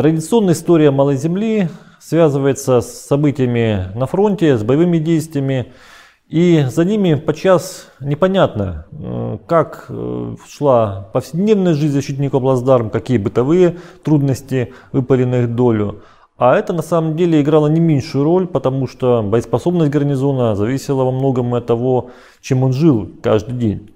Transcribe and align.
Традиционная 0.00 0.54
история 0.54 0.90
Малой 0.90 1.16
Земли 1.16 1.68
связывается 1.98 2.80
с 2.80 3.06
событиями 3.06 3.88
на 3.94 4.06
фронте, 4.06 4.56
с 4.56 4.62
боевыми 4.62 4.96
действиями. 4.96 5.74
И 6.26 6.64
за 6.70 6.86
ними 6.86 7.16
подчас 7.16 7.88
непонятно, 8.00 8.86
э, 8.92 9.36
как 9.46 9.84
э, 9.90 10.36
шла 10.48 11.10
повседневная 11.12 11.74
жизнь 11.74 11.92
защитников 11.92 12.40
Плацдарм, 12.40 12.88
какие 12.88 13.18
бытовые 13.18 13.76
трудности 14.02 14.72
выпали 14.90 15.24
на 15.24 15.42
их 15.42 15.54
долю. 15.54 16.00
А 16.38 16.56
это 16.56 16.72
на 16.72 16.82
самом 16.82 17.14
деле 17.14 17.42
играло 17.42 17.66
не 17.66 17.80
меньшую 17.80 18.24
роль, 18.24 18.46
потому 18.46 18.86
что 18.86 19.22
боеспособность 19.22 19.90
гарнизона 19.90 20.56
зависела 20.56 21.04
во 21.04 21.10
многом 21.10 21.52
от 21.52 21.66
того, 21.66 22.08
чем 22.40 22.62
он 22.62 22.72
жил 22.72 23.06
каждый 23.22 23.54
день. 23.54 23.90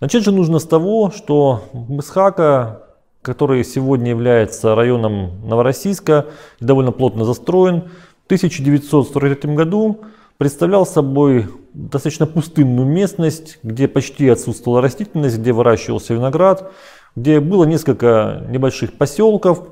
Начать 0.00 0.22
же 0.22 0.32
нужно 0.32 0.58
с 0.58 0.66
того, 0.66 1.10
что 1.10 1.62
Мысхака, 1.72 2.89
который 3.22 3.64
сегодня 3.64 4.10
является 4.10 4.74
районом 4.74 5.46
Новороссийска, 5.46 6.26
довольно 6.60 6.92
плотно 6.92 7.24
застроен, 7.24 7.90
в 8.22 8.26
1943 8.26 9.54
году 9.54 10.00
представлял 10.38 10.86
собой 10.86 11.48
достаточно 11.74 12.26
пустынную 12.26 12.86
местность, 12.86 13.58
где 13.62 13.88
почти 13.88 14.28
отсутствовала 14.28 14.80
растительность, 14.80 15.38
где 15.38 15.52
выращивался 15.52 16.14
виноград, 16.14 16.72
где 17.14 17.40
было 17.40 17.64
несколько 17.64 18.46
небольших 18.48 18.94
поселков. 18.94 19.68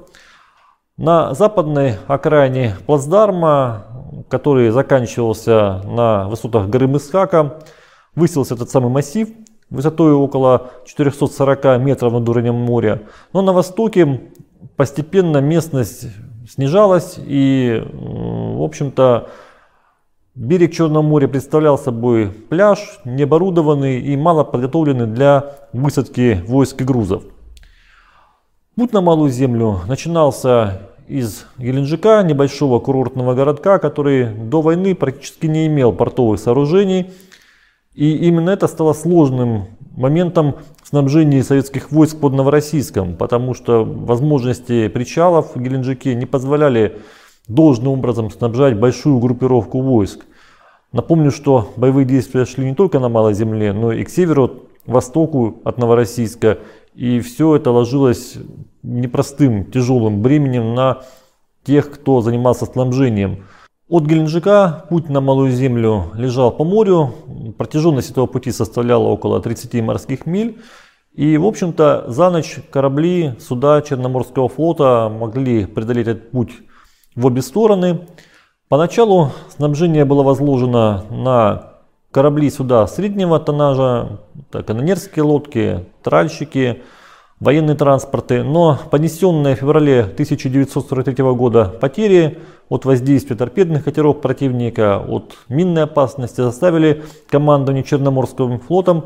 На 0.97 1.33
западной 1.33 1.95
окраине 2.09 2.77
плацдарма, 2.87 3.87
который 4.29 4.71
заканчивался 4.71 5.81
на 5.85 6.29
высотах 6.29 6.69
горы 6.69 6.89
Мысхака, 6.89 7.61
высился 8.15 8.55
этот 8.55 8.69
самый 8.69 8.91
массив 8.91 9.29
высотой 9.71 10.13
около 10.13 10.71
440 10.87 11.81
метров 11.81 12.13
над 12.13 12.29
уровнем 12.29 12.55
моря. 12.55 13.03
Но 13.33 13.43
на 13.43 13.53
востоке 13.53 14.21
постепенно 14.77 15.39
местность 15.39 16.07
снижалась 16.49 17.17
и, 17.19 17.83
в 17.93 18.63
общем-то, 18.63 19.29
Берег 20.35 20.73
Черного 20.73 21.03
моря 21.03 21.27
представлял 21.27 21.77
собой 21.77 22.29
пляж, 22.29 23.01
необорудованный 23.05 24.01
и 24.01 24.17
мало 24.17 24.45
подготовленный 24.45 25.07
для 25.07 25.57
высадки 25.73 26.45
войск 26.47 26.81
и 26.81 26.85
грузов. 26.85 27.25
Путь 28.77 28.93
на 28.93 29.01
Малую 29.01 29.31
Землю 29.31 29.81
начинался 29.89 30.83
из 31.09 31.47
Геленджика, 31.59 32.23
небольшого 32.23 32.79
курортного 32.79 33.35
городка, 33.35 33.81
который 33.81 34.27
до 34.27 34.61
войны 34.61 34.95
практически 34.95 35.47
не 35.47 35.67
имел 35.67 35.93
портовых 35.93 36.39
сооружений. 36.39 37.11
И 37.99 38.13
именно 38.29 38.51
это 38.51 38.69
стало 38.69 38.93
сложным 38.93 39.65
моментом 39.97 40.55
снабжения 40.85 41.43
советских 41.43 41.91
войск 41.91 42.21
под 42.21 42.33
Новороссийском, 42.33 43.17
потому 43.17 43.55
что 43.55 43.85
возможности 43.85 44.87
причалов 44.87 45.57
в 45.57 45.61
Геленджике 45.61 46.15
не 46.15 46.25
позволяли 46.25 47.01
должным 47.49 47.95
образом 47.95 48.31
снабжать 48.31 48.79
большую 48.79 49.19
группировку 49.19 49.81
войск. 49.81 50.27
Напомню, 50.93 51.33
что 51.33 51.73
боевые 51.77 52.07
действия 52.07 52.45
шли 52.45 52.67
не 52.67 52.77
только 52.77 53.01
на 53.01 53.09
Малой 53.09 53.35
Земле, 53.35 53.73
но 53.73 53.91
и 53.91 54.05
к 54.05 54.11
северу, 54.11 54.69
востоку 54.87 55.57
от 55.65 55.79
Новороссийска. 55.79 56.59
И 56.95 57.19
все 57.19 57.57
это 57.57 57.73
ложилось 57.73 58.37
непростым, 58.85 59.65
тяжелым 59.65 60.23
бременем 60.23 60.73
на 60.77 61.03
тех, 61.65 61.91
кто 61.91 62.21
занимался 62.21 62.65
снабжением. 62.65 63.43
От 63.89 64.05
Геленджика 64.05 64.85
путь 64.91 65.09
на 65.09 65.23
Малую 65.23 65.51
Землю 65.51 66.13
лежал 66.13 66.53
по 66.53 66.63
морю. 66.63 67.15
Протяженность 67.59 68.11
этого 68.11 68.27
пути 68.27 68.53
составляла 68.53 69.09
около 69.09 69.41
30 69.41 69.83
морских 69.83 70.27
миль. 70.27 70.61
И, 71.13 71.37
в 71.37 71.45
общем-то, 71.45 72.05
за 72.07 72.31
ночь 72.31 72.59
корабли, 72.71 73.35
суда 73.41 73.83
Черноморского 73.83 74.49
флота 74.49 75.09
могли 75.11 75.67
преодолеть 75.67 76.07
этот 76.07 76.31
путь 76.31 76.53
в 77.17 77.27
обе 77.27 77.43
стороны. 77.43 78.07
Поначалу 78.69 79.33
снабжение 79.49 80.05
было 80.05 80.23
возложено 80.23 81.05
на 81.11 81.73
корабли 82.13 82.49
суда 82.49 82.87
среднего 82.87 83.41
тоннажа, 83.41 84.21
канонерские 84.53 85.25
лодки, 85.25 85.87
тральщики, 86.03 86.83
военные 87.41 87.77
транспорты, 87.77 88.43
но 88.43 88.79
понесенные 88.91 89.55
в 89.55 89.61
феврале 89.61 90.01
1943 90.01 91.25
года 91.35 91.67
потери 91.81 92.39
от 92.69 92.85
воздействия 92.85 93.37
торпедных 93.37 93.85
катеров 93.85 94.21
противника, 94.21 94.99
от 94.99 95.37
минной 95.49 95.85
опасности 95.85 96.41
заставили 96.41 97.05
командование 97.29 97.85
Черноморским 97.85 98.61
флотом 98.61 99.05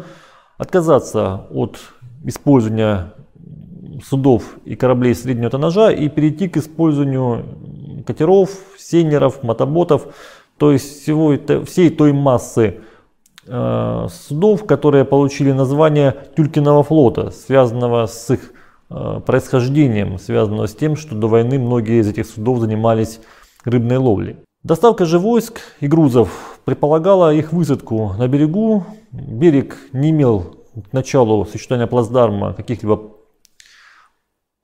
отказаться 0.58 1.46
от 1.50 1.78
использования 2.24 3.12
судов 4.04 4.56
и 4.64 4.74
кораблей 4.74 5.14
среднего 5.14 5.50
тоннажа 5.50 5.90
и 5.90 6.08
перейти 6.08 6.48
к 6.48 6.56
использованию 6.56 7.44
катеров, 8.06 8.50
сейнеров, 8.78 9.42
мотоботов, 9.42 10.14
то 10.56 10.72
есть 10.72 11.02
всего, 11.02 11.36
всей 11.64 11.90
той 11.90 12.12
массы 12.12 12.80
судов, 13.44 14.66
которые 14.66 15.04
получили 15.04 15.52
название 15.52 16.14
Тюлькиного 16.36 16.82
флота, 16.82 17.30
связанного 17.30 18.06
с 18.06 18.30
их 18.30 18.52
э, 18.88 19.20
происхождением, 19.26 20.18
связанного 20.18 20.66
с 20.66 20.74
тем, 20.74 20.96
что 20.96 21.16
до 21.16 21.26
войны 21.26 21.58
многие 21.58 22.00
из 22.00 22.08
этих 22.08 22.26
судов 22.26 22.60
занимались 22.60 23.20
рыбной 23.64 23.96
ловлей. 23.96 24.36
Доставка 24.62 25.06
же 25.06 25.18
войск 25.18 25.60
и 25.80 25.88
грузов 25.88 26.60
предполагала 26.64 27.34
их 27.34 27.52
высадку 27.52 28.14
на 28.16 28.28
берегу. 28.28 28.84
Берег 29.10 29.76
не 29.92 30.10
имел 30.10 30.56
к 30.88 30.92
началу 30.92 31.44
существования 31.44 31.88
плацдарма 31.88 32.54
каких-либо 32.54 33.10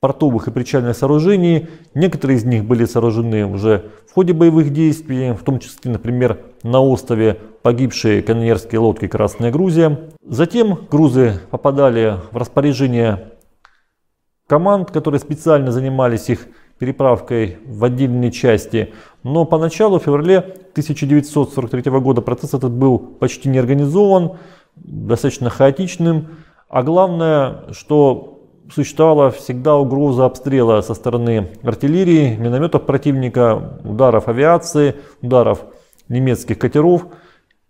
портовых 0.00 0.46
и 0.46 0.52
причальных 0.52 0.96
сооружений. 0.96 1.66
Некоторые 1.94 2.38
из 2.38 2.44
них 2.44 2.64
были 2.64 2.84
сооружены 2.84 3.44
уже 3.46 3.90
в 4.08 4.14
ходе 4.14 4.32
боевых 4.32 4.72
действий, 4.72 5.32
в 5.32 5.42
том 5.42 5.58
числе, 5.58 5.90
например, 5.90 6.38
на 6.62 6.80
острове 6.80 7.38
погибшие 7.62 8.22
канонерские 8.22 8.80
лодки 8.80 9.06
«Красная 9.06 9.50
Грузия». 9.50 10.10
Затем 10.22 10.86
грузы 10.90 11.40
попадали 11.50 12.16
в 12.30 12.36
распоряжение 12.36 13.32
команд, 14.46 14.90
которые 14.90 15.20
специально 15.20 15.70
занимались 15.70 16.28
их 16.28 16.48
переправкой 16.78 17.58
в 17.66 17.84
отдельные 17.84 18.30
части. 18.30 18.94
Но 19.22 19.44
поначалу, 19.44 19.98
в 19.98 20.04
феврале 20.04 20.38
1943 20.38 21.90
года, 22.00 22.22
процесс 22.22 22.54
этот 22.54 22.72
был 22.72 22.98
почти 22.98 23.48
не 23.48 23.58
организован, 23.58 24.38
достаточно 24.76 25.50
хаотичным. 25.50 26.28
А 26.68 26.82
главное, 26.82 27.64
что 27.72 28.38
существовала 28.72 29.30
всегда 29.30 29.76
угроза 29.76 30.24
обстрела 30.24 30.80
со 30.82 30.94
стороны 30.94 31.48
артиллерии, 31.62 32.36
минометов 32.36 32.84
противника, 32.84 33.80
ударов 33.84 34.28
авиации, 34.28 34.96
ударов 35.22 35.64
немецких 36.08 36.58
катеров. 36.58 37.06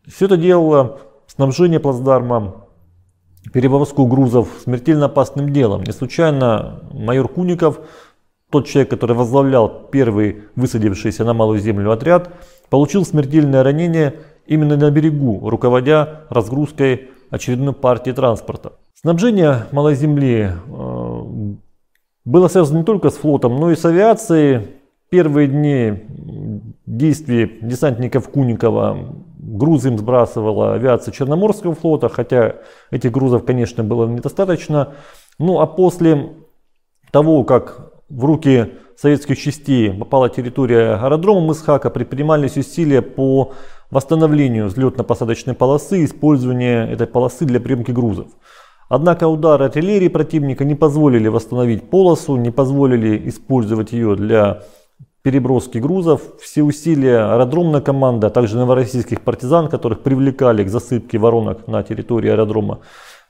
Все 0.06 0.26
это 0.26 0.36
делало 0.36 1.00
снабжение 1.26 1.80
плацдарма, 1.80 2.66
перевозку 3.52 4.06
грузов 4.06 4.48
смертельно 4.62 5.06
опасным 5.06 5.52
делом. 5.52 5.82
Не 5.84 5.92
случайно 5.92 6.82
майор 6.92 7.28
Куников, 7.28 7.80
тот 8.50 8.66
человек, 8.66 8.90
который 8.90 9.14
возглавлял 9.14 9.88
первый 9.90 10.44
высадившийся 10.56 11.24
на 11.24 11.34
Малую 11.34 11.60
Землю 11.60 11.92
отряд, 11.92 12.32
получил 12.70 13.04
смертельное 13.04 13.62
ранение 13.62 14.14
именно 14.46 14.76
на 14.76 14.90
берегу, 14.90 15.48
руководя 15.48 16.24
разгрузкой 16.30 17.10
очередной 17.30 17.74
партии 17.74 18.12
транспорта. 18.12 18.72
Снабжение 18.94 19.66
Малой 19.70 19.94
Земли 19.94 20.50
э, 20.50 21.22
было 22.24 22.48
связано 22.48 22.78
не 22.78 22.84
только 22.84 23.10
с 23.10 23.14
флотом, 23.16 23.56
но 23.56 23.70
и 23.70 23.76
с 23.76 23.84
авиацией. 23.84 24.68
Первые 25.10 25.48
дни 25.48 26.02
действий 26.88 27.58
десантников 27.60 28.28
Куникова 28.30 29.14
грузы 29.38 29.88
им 29.88 29.98
сбрасывала 29.98 30.74
авиация 30.74 31.12
Черноморского 31.12 31.74
флота, 31.74 32.08
хотя 32.08 32.56
этих 32.90 33.12
грузов, 33.12 33.44
конечно, 33.44 33.84
было 33.84 34.06
недостаточно. 34.06 34.94
Ну 35.38 35.60
а 35.60 35.66
после 35.66 36.32
того, 37.10 37.44
как 37.44 37.92
в 38.08 38.24
руки 38.24 38.72
советских 38.96 39.38
частей 39.38 39.92
попала 39.92 40.30
территория 40.30 40.94
аэродрома 40.94 41.40
Мысхака, 41.40 41.90
предпринимались 41.90 42.56
усилия 42.56 43.02
по 43.02 43.52
восстановлению 43.90 44.66
взлетно-посадочной 44.66 45.54
полосы, 45.54 46.04
использования 46.04 46.86
этой 46.90 47.06
полосы 47.06 47.44
для 47.44 47.60
приемки 47.60 47.90
грузов. 47.90 48.28
Однако 48.88 49.28
удары 49.28 49.66
артиллерии 49.66 50.08
противника 50.08 50.64
не 50.64 50.74
позволили 50.74 51.28
восстановить 51.28 51.90
полосу, 51.90 52.36
не 52.36 52.50
позволили 52.50 53.28
использовать 53.28 53.92
ее 53.92 54.16
для 54.16 54.62
переброски 55.22 55.78
грузов. 55.78 56.22
Все 56.40 56.62
усилия 56.62 57.32
аэродромной 57.32 57.82
команды, 57.82 58.26
а 58.26 58.30
также 58.30 58.56
новороссийских 58.56 59.20
партизан, 59.22 59.68
которых 59.68 60.00
привлекали 60.00 60.64
к 60.64 60.68
засыпке 60.68 61.18
воронок 61.18 61.66
на 61.66 61.82
территории 61.82 62.30
аэродрома, 62.30 62.80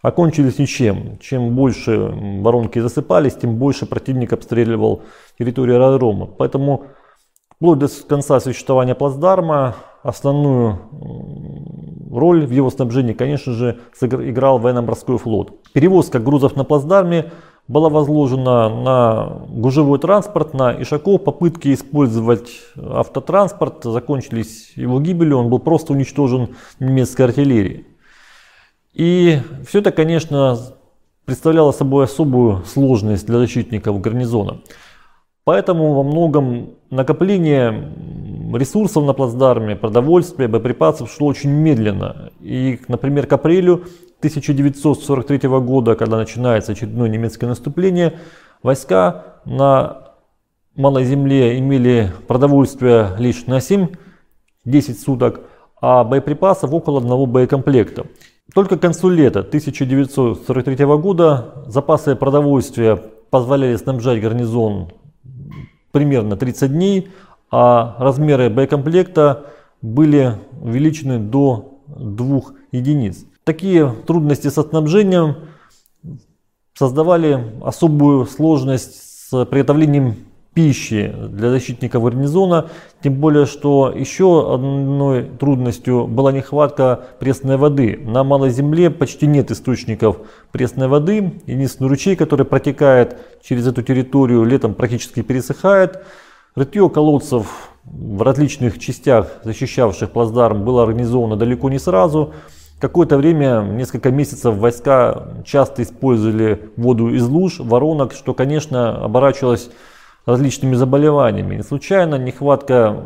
окончились 0.02 0.58
ничем. 0.58 1.18
Чем 1.20 1.54
больше 1.54 1.96
воронки 2.42 2.78
засыпались, 2.78 3.34
тем 3.34 3.56
больше 3.56 3.86
противник 3.86 4.32
обстреливал 4.32 5.02
территорию 5.38 5.76
аэродрома. 5.76 6.26
Поэтому 6.26 6.84
вплоть 7.56 7.78
до 7.78 7.88
конца 8.08 8.38
существования 8.40 8.94
плацдарма 8.94 9.74
основную 10.02 10.78
роль 12.10 12.46
в 12.46 12.50
его 12.50 12.70
снабжении, 12.70 13.12
конечно 13.12 13.52
же, 13.52 13.78
играл 14.00 14.58
военно-морской 14.58 15.18
флот. 15.18 15.52
Перевозка 15.72 16.18
грузов 16.18 16.56
на 16.56 16.64
плацдарме 16.64 17.32
была 17.68 17.90
возложена 17.90 18.68
на 18.70 19.42
гужевой 19.48 19.98
транспорт, 19.98 20.54
на 20.54 20.72
Ишаков. 20.82 21.22
Попытки 21.22 21.74
использовать 21.74 22.48
автотранспорт 22.76 23.84
закончились 23.84 24.72
его 24.74 25.00
гибелью, 25.00 25.38
он 25.38 25.50
был 25.50 25.58
просто 25.58 25.92
уничтожен 25.92 26.56
немецкой 26.80 27.22
артиллерией. 27.22 27.86
И 28.94 29.38
все 29.66 29.80
это, 29.80 29.92
конечно, 29.92 30.58
представляло 31.26 31.72
собой 31.72 32.06
особую 32.06 32.64
сложность 32.64 33.26
для 33.26 33.38
защитников 33.38 34.00
гарнизона. 34.00 34.62
Поэтому 35.44 35.94
во 35.94 36.02
многом 36.02 36.70
накопление 36.90 37.92
ресурсов 38.54 39.04
на 39.04 39.12
плацдарме, 39.12 39.76
продовольствия, 39.76 40.48
боеприпасов 40.48 41.10
шло 41.10 41.28
очень 41.28 41.50
медленно. 41.50 42.32
И, 42.40 42.80
например, 42.88 43.26
к 43.26 43.32
апрелю 43.34 43.84
1943 44.18 45.48
года, 45.60 45.94
когда 45.94 46.16
начинается 46.16 46.72
очередное 46.72 47.08
немецкое 47.08 47.48
наступление, 47.48 48.18
войска 48.62 49.40
на 49.44 50.08
малой 50.74 51.04
земле 51.04 51.58
имели 51.58 52.12
продовольствие 52.26 53.10
лишь 53.18 53.46
на 53.46 53.58
7-10 53.58 53.96
суток, 54.94 55.42
а 55.80 56.02
боеприпасов 56.02 56.72
около 56.72 56.98
одного 56.98 57.26
боекомплекта. 57.26 58.06
Только 58.54 58.76
к 58.76 58.80
концу 58.80 59.08
лета 59.08 59.40
1943 59.40 60.84
года 60.96 61.64
запасы 61.66 62.16
продовольствия 62.16 62.96
позволяли 63.30 63.76
снабжать 63.76 64.20
гарнизон 64.20 64.92
примерно 65.92 66.36
30 66.36 66.72
дней, 66.72 67.08
а 67.50 67.94
размеры 67.98 68.50
боекомплекта 68.50 69.46
были 69.80 70.34
увеличены 70.60 71.18
до 71.18 71.80
2 71.86 72.40
единиц. 72.72 73.27
Такие 73.48 73.90
трудности 74.06 74.48
со 74.48 74.62
снабжением 74.62 75.36
создавали 76.74 77.42
особую 77.62 78.26
сложность 78.26 79.00
с 79.00 79.46
приготовлением 79.46 80.16
пищи 80.52 81.14
для 81.30 81.48
защитников 81.48 82.04
гарнизона, 82.04 82.68
тем 83.02 83.14
более, 83.14 83.46
что 83.46 83.90
еще 83.90 84.52
одной 84.52 85.22
трудностью 85.22 86.06
была 86.06 86.30
нехватка 86.30 87.06
пресной 87.20 87.56
воды. 87.56 87.98
На 88.04 88.22
малой 88.22 88.50
земле 88.50 88.90
почти 88.90 89.26
нет 89.26 89.50
источников 89.50 90.18
пресной 90.52 90.88
воды, 90.88 91.40
единственный 91.46 91.88
ручей, 91.88 92.16
который 92.16 92.44
протекает 92.44 93.16
через 93.42 93.66
эту 93.66 93.80
территорию, 93.80 94.44
летом 94.44 94.74
практически 94.74 95.22
пересыхает. 95.22 96.04
Рытье 96.54 96.90
колодцев 96.90 97.70
в 97.84 98.20
различных 98.20 98.78
частях, 98.78 99.38
защищавших 99.42 100.10
плацдарм, 100.10 100.66
было 100.66 100.82
организовано 100.82 101.36
далеко 101.36 101.70
не 101.70 101.78
сразу. 101.78 102.34
Какое-то 102.80 103.16
время, 103.16 103.62
несколько 103.62 104.12
месяцев, 104.12 104.54
войска 104.54 105.42
часто 105.44 105.82
использовали 105.82 106.70
воду 106.76 107.08
из 107.08 107.26
луж, 107.26 107.58
воронок, 107.58 108.12
что, 108.12 108.34
конечно, 108.34 109.04
оборачивалось 109.04 109.70
различными 110.26 110.74
заболеваниями. 110.74 111.56
Не 111.56 111.62
случайно 111.62 112.14
нехватка 112.16 113.04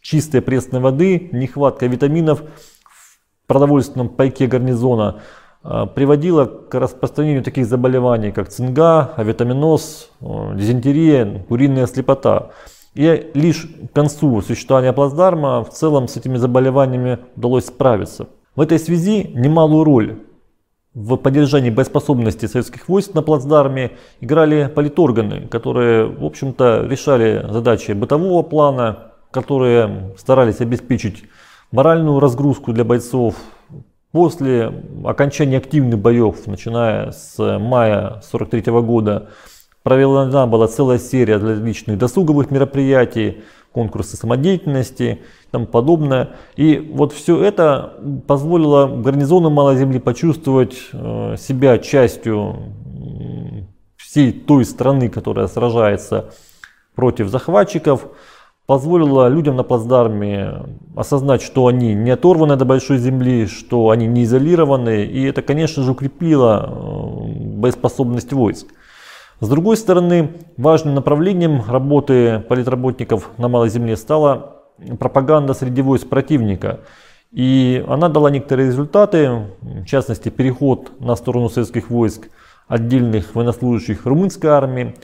чистой 0.00 0.40
пресной 0.40 0.80
воды, 0.80 1.30
нехватка 1.32 1.86
витаминов 1.86 2.42
в 2.84 3.46
продовольственном 3.48 4.08
пайке 4.08 4.46
гарнизона 4.46 5.22
а, 5.64 5.86
приводила 5.86 6.44
к 6.44 6.78
распространению 6.78 7.42
таких 7.42 7.66
заболеваний, 7.66 8.30
как 8.30 8.50
цинга, 8.50 9.14
авитаминоз, 9.16 10.10
дизентерия, 10.20 11.44
куриная 11.48 11.86
слепота. 11.86 12.50
И 12.94 13.32
лишь 13.34 13.66
к 13.90 13.94
концу 13.94 14.40
существования 14.42 14.92
плацдарма 14.92 15.64
в 15.64 15.70
целом 15.70 16.06
с 16.06 16.16
этими 16.16 16.36
заболеваниями 16.36 17.18
удалось 17.34 17.66
справиться. 17.66 18.28
В 18.56 18.60
этой 18.60 18.78
связи 18.78 19.30
немалую 19.34 19.82
роль 19.82 20.18
в 20.94 21.16
поддержании 21.16 21.70
боеспособности 21.70 22.46
советских 22.46 22.88
войск 22.88 23.12
на 23.12 23.22
плацдарме 23.22 23.92
играли 24.20 24.70
политорганы, 24.72 25.48
которые, 25.48 26.06
в 26.06 26.24
общем-то, 26.24 26.86
решали 26.88 27.44
задачи 27.50 27.90
бытового 27.90 28.44
плана, 28.44 29.10
которые 29.32 30.14
старались 30.16 30.60
обеспечить 30.60 31.24
моральную 31.72 32.20
разгрузку 32.20 32.72
для 32.72 32.84
бойцов. 32.84 33.34
После 34.12 34.72
окончания 35.04 35.56
активных 35.56 35.98
боев, 35.98 36.46
начиная 36.46 37.10
с 37.10 37.36
мая 37.58 38.20
1943 38.22 38.72
года, 38.82 39.30
проведена 39.84 40.46
была 40.48 40.66
целая 40.66 40.98
серия 40.98 41.36
различных 41.36 41.98
досуговых 41.98 42.50
мероприятий, 42.50 43.44
конкурсы 43.70 44.16
самодеятельности 44.16 45.20
и 45.46 45.50
тому 45.50 45.66
подобное. 45.66 46.30
И 46.56 46.78
вот 46.92 47.12
все 47.12 47.40
это 47.42 47.94
позволило 48.26 48.86
гарнизону 48.86 49.50
Малой 49.50 49.76
Земли 49.76 49.98
почувствовать 49.98 50.76
э, 50.92 51.36
себя 51.38 51.78
частью 51.78 52.56
всей 53.96 54.32
той 54.32 54.64
страны, 54.64 55.08
которая 55.08 55.48
сражается 55.48 56.30
против 56.94 57.28
захватчиков, 57.28 58.06
позволило 58.66 59.28
людям 59.28 59.56
на 59.56 59.64
плацдарме 59.64 60.62
осознать, 60.96 61.42
что 61.42 61.66
они 61.66 61.94
не 61.94 62.10
оторваны 62.10 62.56
до 62.56 62.64
большой 62.64 62.98
земли, 62.98 63.46
что 63.46 63.90
они 63.90 64.06
не 64.06 64.24
изолированы, 64.24 65.04
и 65.04 65.24
это, 65.24 65.42
конечно 65.42 65.82
же, 65.82 65.92
укрепило 65.92 66.70
э, 66.70 67.56
боеспособность 67.56 68.32
войск. 68.32 68.68
С 69.44 69.48
другой 69.48 69.76
стороны, 69.76 70.30
важным 70.56 70.94
направлением 70.94 71.62
работы 71.68 72.42
политработников 72.48 73.28
на 73.36 73.48
Малой 73.48 73.68
Земле 73.68 73.94
стала 73.94 74.62
пропаганда 74.98 75.52
среди 75.52 75.82
войск 75.82 76.08
противника. 76.08 76.80
И 77.30 77.84
она 77.86 78.08
дала 78.08 78.30
некоторые 78.30 78.68
результаты, 78.68 79.48
в 79.60 79.84
частности 79.84 80.30
переход 80.30 80.98
на 80.98 81.14
сторону 81.14 81.50
советских 81.50 81.90
войск 81.90 82.30
отдельных 82.68 83.34
военнослужащих 83.34 84.06
румынской 84.06 84.48
армии. 84.48 84.94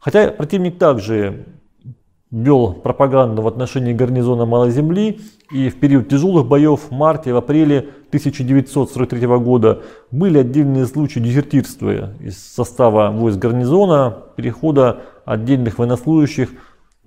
Хотя 0.00 0.32
противник 0.32 0.76
также 0.76 1.46
вел 2.30 2.74
пропаганду 2.74 3.42
в 3.42 3.48
отношении 3.48 3.92
гарнизона 3.92 4.46
Малой 4.46 4.70
Земли 4.70 5.20
и 5.50 5.68
в 5.68 5.80
период 5.80 6.08
тяжелых 6.08 6.46
боев 6.46 6.80
в 6.88 6.90
марте, 6.92 7.32
в 7.32 7.36
апреле 7.36 7.88
1943 8.08 9.26
года 9.38 9.82
были 10.10 10.38
отдельные 10.38 10.86
случаи 10.86 11.18
дезертирства 11.18 12.14
из 12.20 12.38
состава 12.38 13.10
войск 13.10 13.38
гарнизона, 13.38 14.16
перехода 14.36 15.02
отдельных 15.24 15.78
военнослужащих 15.78 16.50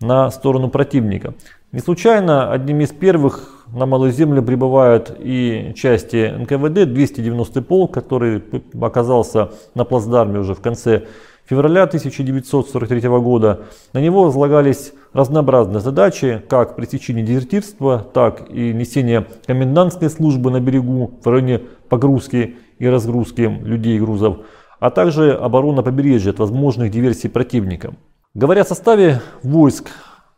на 0.01 0.29
сторону 0.29 0.69
противника. 0.69 1.33
Не 1.71 1.79
случайно 1.79 2.51
одним 2.51 2.81
из 2.81 2.89
первых 2.89 3.65
на 3.73 3.85
Малую 3.85 4.11
Землю 4.11 4.43
прибывают 4.43 5.15
и 5.17 5.73
части 5.75 6.33
НКВД, 6.37 6.91
290 6.93 7.61
полк, 7.61 7.93
который 7.93 8.43
оказался 8.79 9.51
на 9.73 9.85
плацдарме 9.85 10.39
уже 10.39 10.53
в 10.53 10.61
конце 10.61 11.05
февраля 11.45 11.83
1943 11.83 13.09
года. 13.19 13.61
На 13.93 13.99
него 13.99 14.25
возлагались 14.25 14.93
разнообразные 15.13 15.79
задачи, 15.79 16.43
как 16.49 16.75
пресечение 16.75 17.23
дезертирства, 17.23 18.05
так 18.13 18.49
и 18.49 18.73
несение 18.73 19.27
комендантской 19.45 20.09
службы 20.09 20.51
на 20.51 20.59
берегу 20.59 21.19
в 21.23 21.27
районе 21.27 21.61
погрузки 21.87 22.57
и 22.79 22.87
разгрузки 22.87 23.41
людей 23.41 23.97
и 23.97 23.99
грузов, 23.99 24.39
а 24.79 24.89
также 24.89 25.33
оборона 25.33 25.83
побережья 25.83 26.31
от 26.31 26.39
возможных 26.39 26.91
диверсий 26.91 27.29
противника. 27.29 27.93
Говоря 28.33 28.63
о 28.63 28.65
составе 28.65 29.21
войск 29.43 29.91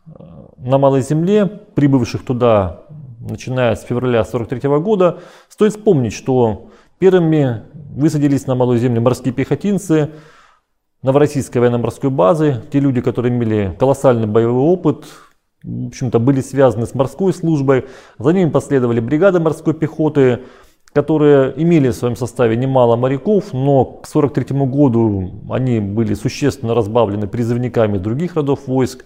э, 0.06 0.22
на 0.58 0.76
Малой 0.76 1.00
Земле, 1.00 1.46
прибывших 1.46 2.24
туда 2.24 2.82
начиная 3.18 3.74
с 3.74 3.82
февраля 3.82 4.20
1943 4.20 4.78
года, 4.80 5.18
стоит 5.48 5.72
вспомнить, 5.72 6.12
что 6.12 6.68
первыми 6.98 7.62
высадились 7.96 8.46
на 8.46 8.54
Малую 8.54 8.78
Землю 8.78 9.00
морские 9.00 9.32
пехотинцы, 9.32 10.10
Новороссийской 11.02 11.60
военно-морской 11.60 12.10
базы. 12.10 12.62
Те 12.72 12.80
люди, 12.80 13.00
которые 13.00 13.32
имели 13.32 13.74
колоссальный 13.78 14.26
боевой 14.26 14.62
опыт, 14.62 15.04
в 15.62 15.88
общем-то, 15.88 16.18
были 16.18 16.40
связаны 16.40 16.86
с 16.86 16.94
морской 16.94 17.32
службой. 17.32 17.86
За 18.18 18.30
ними 18.30 18.50
последовали 18.50 19.00
бригады 19.00 19.40
морской 19.40 19.74
пехоты, 19.74 20.40
которые 20.92 21.52
имели 21.60 21.90
в 21.90 21.94
своем 21.94 22.16
составе 22.16 22.56
немало 22.56 22.96
моряков, 22.96 23.52
но 23.52 23.84
к 23.84 24.06
1943 24.08 24.66
году 24.66 25.42
они 25.50 25.80
были 25.80 26.14
существенно 26.14 26.74
разбавлены 26.74 27.26
призывниками 27.26 27.98
других 27.98 28.36
родов 28.36 28.66
войск. 28.66 29.04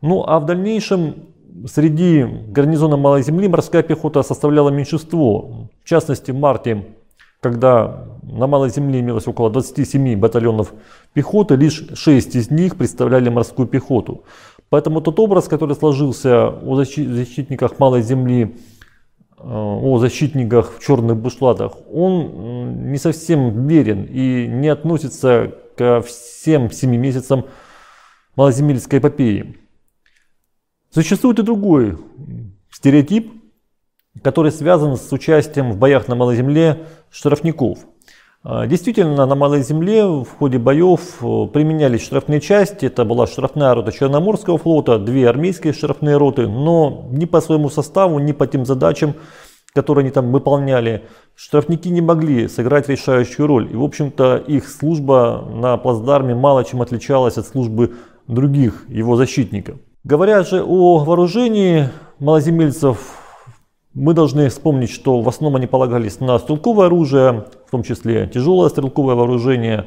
Ну 0.00 0.24
а 0.26 0.38
в 0.40 0.46
дальнейшем 0.46 1.26
среди 1.66 2.22
гарнизона 2.22 2.96
Малой 2.96 3.22
Земли 3.22 3.48
морская 3.48 3.82
пехота 3.82 4.22
составляла 4.22 4.70
меньшинство. 4.70 5.68
В 5.82 5.88
частности, 5.88 6.30
в 6.30 6.36
марте 6.36 6.86
когда 7.44 8.06
на 8.22 8.46
Малой 8.46 8.70
Земле 8.70 9.00
имелось 9.00 9.28
около 9.28 9.50
27 9.50 10.18
батальонов 10.18 10.72
пехоты, 11.12 11.56
лишь 11.56 11.84
6 11.92 12.36
из 12.36 12.50
них 12.50 12.76
представляли 12.76 13.28
морскую 13.28 13.68
пехоту. 13.68 14.24
Поэтому 14.70 15.02
тот 15.02 15.20
образ, 15.20 15.46
который 15.46 15.76
сложился 15.76 16.48
о 16.48 16.74
защитниках 16.74 17.78
Малой 17.78 18.00
Земли, 18.00 18.56
э, 19.36 19.42
о 19.44 19.98
защитниках 19.98 20.72
в 20.78 20.82
черных 20.82 21.18
бушлатах, 21.18 21.72
он 21.92 22.90
не 22.90 22.96
совсем 22.96 23.66
верен 23.66 24.04
и 24.04 24.46
не 24.46 24.68
относится 24.68 25.52
ко 25.76 26.00
всем 26.00 26.70
7 26.70 26.96
месяцам 26.96 27.44
малоземельской 28.36 29.00
эпопеи. 29.00 29.58
Существует 30.88 31.40
и 31.40 31.42
другой 31.42 31.98
стереотип, 32.70 33.43
который 34.22 34.52
связан 34.52 34.96
с 34.96 35.12
участием 35.12 35.72
в 35.72 35.78
боях 35.78 36.08
на 36.08 36.14
Малой 36.14 36.36
Земле 36.36 36.86
штрафников. 37.10 37.78
А, 38.46 38.66
действительно, 38.66 39.26
на 39.26 39.34
Малой 39.34 39.62
Земле 39.62 40.04
в 40.04 40.26
ходе 40.38 40.58
боев 40.58 41.00
э, 41.22 41.46
применялись 41.52 42.02
штрафные 42.02 42.40
части. 42.40 42.86
Это 42.86 43.04
была 43.04 43.26
штрафная 43.26 43.74
рота 43.74 43.90
Черноморского 43.90 44.58
флота, 44.58 44.98
две 44.98 45.28
армейские 45.28 45.72
штрафные 45.72 46.18
роты, 46.18 46.46
но 46.46 47.08
ни 47.10 47.24
по 47.24 47.40
своему 47.40 47.70
составу, 47.70 48.18
ни 48.18 48.32
по 48.32 48.46
тем 48.46 48.66
задачам, 48.66 49.14
которые 49.72 50.02
они 50.02 50.10
там 50.10 50.30
выполняли, 50.30 51.04
штрафники 51.34 51.88
не 51.88 52.02
могли 52.02 52.46
сыграть 52.48 52.88
решающую 52.88 53.46
роль. 53.46 53.72
И, 53.72 53.76
в 53.76 53.82
общем-то, 53.82 54.36
их 54.36 54.68
служба 54.68 55.48
на 55.50 55.78
плацдарме 55.78 56.34
мало 56.34 56.64
чем 56.64 56.82
отличалась 56.82 57.38
от 57.38 57.46
службы 57.46 57.94
других 58.28 58.84
его 58.88 59.16
защитников. 59.16 59.76
Говоря 60.04 60.42
же 60.42 60.62
о 60.62 60.98
вооружении 60.98 61.88
малоземельцев, 62.18 63.13
мы 63.94 64.12
должны 64.12 64.48
вспомнить, 64.48 64.90
что 64.90 65.20
в 65.20 65.28
основном 65.28 65.56
они 65.56 65.66
полагались 65.66 66.20
на 66.20 66.38
стрелковое 66.38 66.86
оружие, 66.86 67.46
в 67.66 67.70
том 67.70 67.82
числе 67.82 68.26
тяжелое 68.26 68.68
стрелковое 68.68 69.14
вооружение, 69.14 69.86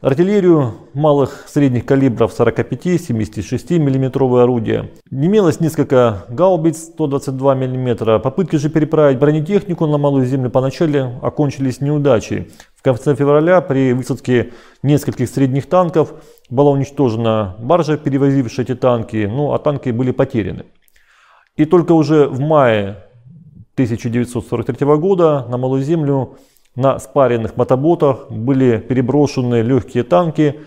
артиллерию 0.00 0.74
малых 0.92 1.46
средних 1.48 1.86
калибров 1.86 2.38
45-76 2.38 3.78
мм 3.78 4.42
орудия. 4.42 4.90
Имелось 5.10 5.58
несколько 5.58 6.26
гаубиц 6.28 6.90
122 6.92 7.54
мм. 7.54 8.20
Попытки 8.20 8.56
же 8.56 8.68
переправить 8.68 9.18
бронетехнику 9.18 9.86
на 9.86 9.96
малую 9.96 10.26
землю 10.26 10.50
поначалу 10.50 11.18
окончились 11.22 11.80
неудачей. 11.80 12.50
В 12.76 12.82
конце 12.82 13.16
февраля 13.16 13.62
при 13.62 13.94
высадке 13.94 14.52
нескольких 14.82 15.28
средних 15.30 15.66
танков 15.66 16.12
была 16.50 16.70
уничтожена 16.70 17.56
баржа, 17.58 17.96
перевозившая 17.96 18.66
эти 18.66 18.74
танки, 18.74 19.26
ну 19.26 19.54
а 19.54 19.58
танки 19.58 19.88
были 19.90 20.10
потеряны. 20.10 20.66
И 21.56 21.64
только 21.64 21.92
уже 21.92 22.28
в 22.28 22.40
мае 22.40 23.04
1943 23.74 24.86
года 24.96 25.46
на 25.48 25.56
Малую 25.56 25.82
Землю 25.82 26.36
на 26.74 26.98
спаренных 26.98 27.56
мотоботах 27.56 28.30
были 28.30 28.78
переброшены 28.78 29.62
легкие 29.62 30.04
танки, 30.04 30.60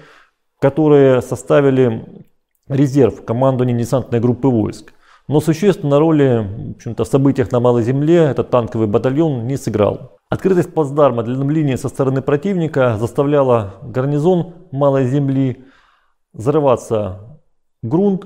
которые 0.60 1.22
составили 1.22 2.24
резерв 2.68 3.24
командования 3.24 3.78
десантной 3.78 4.20
группы 4.20 4.48
войск. 4.48 4.94
Но 5.28 5.42
существенной 5.42 6.00
роли 6.00 6.76
в, 6.84 7.04
в 7.04 7.06
событиях 7.06 7.52
на 7.52 7.60
Малой 7.60 7.84
Земле 7.84 8.18
этот 8.18 8.50
танковый 8.50 8.88
батальон 8.88 9.46
не 9.46 9.58
сыграл. 9.58 10.18
Открытость 10.30 10.74
плацдарма 10.74 11.22
для 11.22 11.36
линии 11.36 11.76
со 11.76 11.90
стороны 11.90 12.24
противника 12.24 12.98
заставляла 13.00 13.76
гарнизон 13.84 14.56
Малой 14.72 15.06
Земли 15.08 15.66
зарываться 16.34 17.40
в 17.84 17.88
грунт 17.88 18.26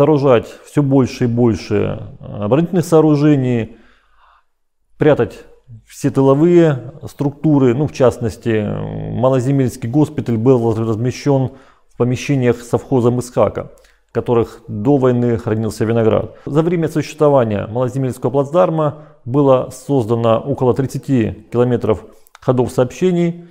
сооружать 0.00 0.46
все 0.64 0.82
больше 0.82 1.24
и 1.24 1.26
больше 1.26 2.08
оборонительных 2.20 2.86
сооружений, 2.86 3.76
прятать 4.96 5.40
все 5.86 6.10
тыловые 6.10 6.94
структуры, 7.06 7.74
ну 7.74 7.86
в 7.86 7.92
частности 7.92 8.66
Малоземельский 9.12 9.90
госпиталь 9.90 10.38
был 10.38 10.74
размещен 10.74 11.50
в 11.92 11.98
помещениях 11.98 12.62
совхоза 12.62 13.10
Мысхака, 13.10 13.72
в 14.08 14.12
которых 14.14 14.62
до 14.68 14.96
войны 14.96 15.36
хранился 15.36 15.84
виноград. 15.84 16.34
За 16.46 16.62
время 16.62 16.88
существования 16.88 17.66
Малоземельского 17.66 18.30
плацдарма 18.30 19.02
было 19.26 19.68
создано 19.70 20.40
около 20.40 20.72
30 20.72 21.50
километров 21.50 22.06
ходов 22.40 22.72
сообщений, 22.72 23.44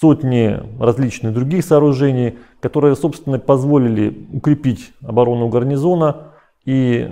сотни 0.00 0.58
различных 0.80 1.34
других 1.34 1.64
сооружений, 1.64 2.38
которые, 2.60 2.96
собственно, 2.96 3.38
позволили 3.38 4.26
укрепить 4.32 4.92
оборону 5.02 5.48
гарнизона 5.48 6.28
и 6.64 7.10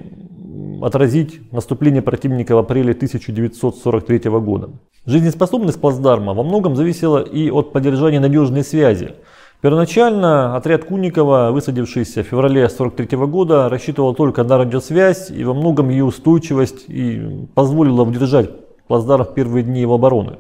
отразить 0.83 1.53
наступление 1.53 2.03
противника 2.03 2.55
в 2.55 2.59
апреле 2.59 2.93
1943 2.93 4.31
года. 4.31 4.71
Жизнеспособность 5.07 5.81
плацдарма 5.81 6.35
во 6.35 6.43
многом 6.43 6.77
зависела 6.77 7.19
и 7.19 7.51
от 7.51 7.73
поддержания 7.73 8.21
надежной 8.21 8.65
связи. 8.65 9.15
Первоначально 9.61 10.57
отряд 10.57 10.85
Куникова, 10.85 11.51
высадившийся 11.53 12.23
в 12.23 12.27
феврале 12.27 12.65
1943 12.65 13.19
года, 13.27 13.69
рассчитывал 13.69 14.15
только 14.15 14.43
на 14.43 14.57
радиосвязь 14.57 15.31
и 15.31 15.45
во 15.45 15.53
многом 15.53 15.91
ее 15.91 16.05
устойчивость 16.05 16.85
и 16.89 17.47
позволила 17.55 18.03
удержать 18.03 18.51
плацдарм 18.87 19.25
в 19.25 19.35
первые 19.35 19.65
дни 19.65 19.83
его 19.83 19.95
обороны. 19.97 20.39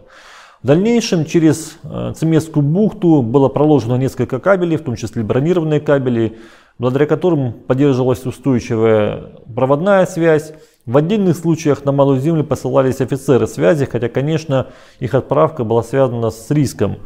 В 0.62 0.66
дальнейшем 0.66 1.24
через 1.24 1.78
э, 1.84 2.12
Цемесскую 2.14 2.62
бухту 2.62 3.22
было 3.22 3.48
проложено 3.48 3.94
несколько 3.94 4.38
кабелей, 4.38 4.76
в 4.76 4.82
том 4.82 4.94
числе 4.94 5.22
бронированные 5.22 5.80
кабели, 5.80 6.36
благодаря 6.78 7.06
которым 7.06 7.54
поддерживалась 7.54 8.26
устойчивая 8.26 9.30
проводная 9.54 10.04
связь. 10.04 10.52
В 10.84 10.98
отдельных 10.98 11.38
случаях 11.38 11.86
на 11.86 11.92
Малую 11.92 12.20
Землю 12.20 12.44
посылались 12.44 13.00
офицеры 13.00 13.46
связи, 13.46 13.86
хотя, 13.86 14.10
конечно, 14.10 14.66
их 14.98 15.14
отправка 15.14 15.64
была 15.64 15.82
связана 15.82 16.28
с 16.28 16.50
риском. 16.50 16.98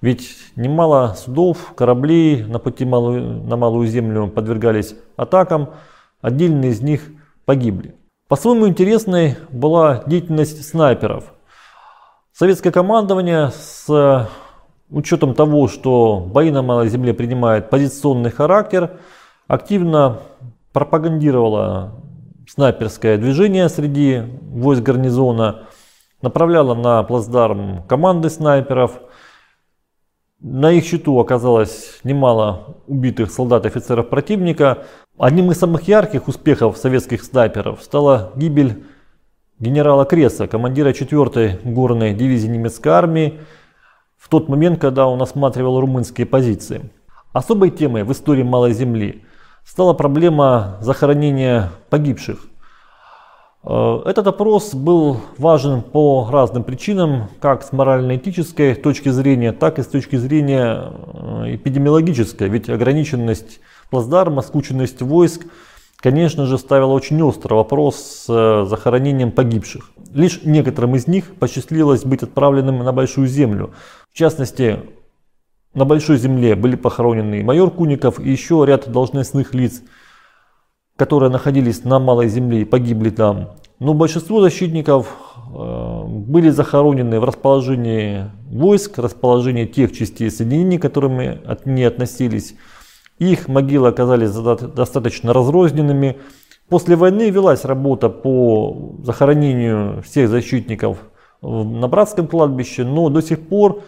Ведь 0.00 0.30
немало 0.56 1.14
судов, 1.14 1.74
кораблей 1.76 2.42
на 2.42 2.58
пути 2.58 2.86
малую, 2.86 3.42
на 3.42 3.58
Малую 3.58 3.88
Землю 3.88 4.28
подвергались 4.28 4.94
атакам, 5.16 5.68
отдельные 6.22 6.70
из 6.70 6.80
них 6.80 7.02
погибли. 7.44 7.94
По-своему 8.28 8.68
интересной 8.68 9.36
была 9.50 10.02
деятельность 10.06 10.66
снайперов– 10.66 11.34
Советское 12.34 12.70
командование 12.70 13.50
с 13.50 13.84
э, 13.90 14.26
учетом 14.88 15.34
того, 15.34 15.68
что 15.68 16.26
бои 16.26 16.50
на 16.50 16.62
Малой 16.62 16.88
Земле 16.88 17.12
принимают 17.12 17.68
позиционный 17.68 18.30
характер, 18.30 18.98
активно 19.48 20.20
пропагандировало 20.72 22.00
снайперское 22.48 23.18
движение 23.18 23.68
среди 23.68 24.22
войск 24.40 24.82
гарнизона, 24.82 25.64
направляло 26.22 26.74
на 26.74 27.02
плацдарм 27.02 27.82
команды 27.86 28.30
снайперов. 28.30 28.92
На 30.40 30.72
их 30.72 30.86
счету 30.86 31.18
оказалось 31.20 32.00
немало 32.02 32.78
убитых 32.86 33.30
солдат 33.30 33.66
и 33.66 33.68
офицеров 33.68 34.08
противника. 34.08 34.84
Одним 35.18 35.50
из 35.50 35.58
самых 35.58 35.86
ярких 35.86 36.28
успехов 36.28 36.78
советских 36.78 37.24
снайперов 37.24 37.82
стала 37.82 38.32
гибель 38.36 38.84
генерала 39.62 40.04
Креса, 40.04 40.48
командира 40.48 40.90
4-й 40.90 41.60
горной 41.62 42.14
дивизии 42.14 42.48
немецкой 42.48 42.88
армии, 42.88 43.38
в 44.18 44.28
тот 44.28 44.48
момент, 44.48 44.80
когда 44.80 45.06
он 45.06 45.22
осматривал 45.22 45.80
румынские 45.80 46.26
позиции. 46.26 46.90
Особой 47.32 47.70
темой 47.70 48.02
в 48.02 48.10
истории 48.10 48.42
Малой 48.42 48.72
Земли 48.72 49.24
стала 49.64 49.94
проблема 49.94 50.78
захоронения 50.80 51.70
погибших. 51.90 52.44
Э, 53.62 54.00
этот 54.04 54.26
опрос 54.26 54.74
был 54.74 55.18
важен 55.38 55.82
по 55.82 56.28
разным 56.28 56.64
причинам, 56.64 57.28
как 57.40 57.62
с 57.62 57.70
морально-этической 57.70 58.74
точки 58.74 59.10
зрения, 59.10 59.52
так 59.52 59.78
и 59.78 59.82
с 59.82 59.86
точки 59.86 60.16
зрения 60.16 60.90
э, 60.90 61.54
эпидемиологической. 61.54 62.48
Ведь 62.48 62.68
ограниченность 62.68 63.60
плацдарма, 63.90 64.42
скученность 64.42 65.02
войск– 65.02 65.46
конечно 66.02 66.46
же, 66.46 66.58
ставила 66.58 66.92
очень 66.92 67.22
острый 67.22 67.54
вопрос 67.54 67.96
с 67.96 68.26
э, 68.28 68.66
захоронением 68.68 69.30
погибших. 69.30 69.92
Лишь 70.12 70.42
некоторым 70.42 70.96
из 70.96 71.06
них 71.06 71.34
посчастливилось 71.36 72.04
быть 72.04 72.22
отправленным 72.22 72.78
на 72.78 72.92
Большую 72.92 73.28
Землю. 73.28 73.72
В 74.12 74.18
частности, 74.18 74.80
на 75.74 75.84
Большой 75.84 76.18
Земле 76.18 76.54
были 76.56 76.76
похоронены 76.76 77.42
майор 77.42 77.70
Куников 77.70 78.20
и 78.20 78.30
еще 78.30 78.64
ряд 78.66 78.90
должностных 78.90 79.54
лиц, 79.54 79.82
которые 80.96 81.30
находились 81.30 81.84
на 81.84 81.98
Малой 81.98 82.28
Земле 82.28 82.62
и 82.62 82.66
погибли 82.66 83.10
там. 83.10 83.52
Но 83.78 83.94
большинство 83.94 84.40
защитников 84.40 85.16
э, 85.54 86.02
были 86.06 86.50
захоронены 86.50 87.20
в 87.20 87.24
расположении 87.24 88.30
войск, 88.50 88.98
расположении 88.98 89.66
тех 89.66 89.92
частей 89.92 90.30
соединений, 90.30 90.78
к 90.78 90.82
которым 90.82 91.20
от 91.20 91.64
не 91.64 91.84
относились. 91.84 92.54
Их 93.22 93.46
могилы 93.46 93.86
оказались 93.86 94.32
достаточно 94.32 95.32
разрозненными. 95.32 96.18
После 96.68 96.96
войны 96.96 97.30
велась 97.30 97.64
работа 97.64 98.08
по 98.08 98.96
захоронению 99.04 100.02
всех 100.02 100.28
защитников 100.28 100.98
на 101.40 101.86
братском 101.86 102.26
кладбище, 102.26 102.82
но 102.82 103.08
до 103.10 103.22
сих 103.22 103.46
пор 103.46 103.84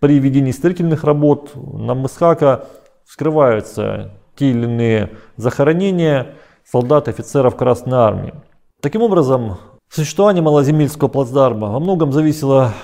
при 0.00 0.18
ведении 0.18 0.50
строительных 0.50 1.02
работ 1.02 1.52
на 1.54 1.94
Мысхака 1.94 2.66
скрываются 3.06 4.12
те 4.36 4.50
или 4.50 4.64
иные 4.64 5.12
захоронения 5.38 6.34
солдат 6.70 7.08
и 7.08 7.10
офицеров 7.10 7.56
Красной 7.56 7.96
Армии. 7.96 8.34
Таким 8.82 9.00
образом, 9.00 9.56
существование 9.88 10.42
малоземельского 10.42 11.08
плацдарма 11.08 11.72
во 11.72 11.80
многом 11.80 12.12
зависело 12.12 12.74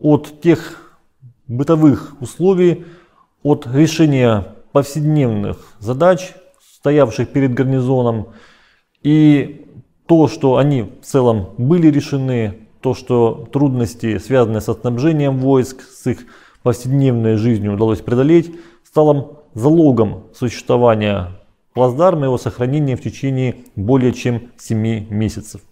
от 0.00 0.40
тех 0.40 0.80
бытовых 1.46 2.16
условий, 2.20 2.86
от 3.44 3.68
решения 3.72 4.55
повседневных 4.76 5.56
задач, 5.78 6.34
стоявших 6.80 7.30
перед 7.30 7.54
гарнизоном. 7.54 8.34
И 9.02 9.64
то, 10.04 10.28
что 10.28 10.58
они 10.58 10.82
в 10.82 11.02
целом 11.02 11.48
были 11.56 11.86
решены, 11.90 12.68
то, 12.82 12.92
что 12.92 13.48
трудности, 13.50 14.18
связанные 14.18 14.60
со 14.60 14.74
снабжением 14.74 15.38
войск, 15.38 15.80
с 15.80 16.06
их 16.06 16.26
повседневной 16.62 17.36
жизнью 17.36 17.72
удалось 17.72 18.02
преодолеть, 18.02 18.54
стало 18.84 19.44
залогом 19.54 20.24
существования 20.34 21.40
плацдарма 21.72 22.24
и 22.24 22.24
его 22.24 22.36
сохранения 22.36 22.96
в 22.96 23.00
течение 23.00 23.56
более 23.76 24.12
чем 24.12 24.50
7 24.58 25.08
месяцев. 25.08 25.62